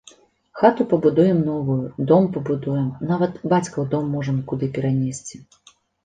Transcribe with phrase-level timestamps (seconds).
[0.59, 5.41] Хату пабудуем новую, дом пабудуем, нават бацькаў дом можам куды перанесці.